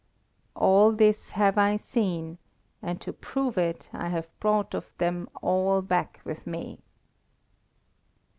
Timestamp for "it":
3.55-3.87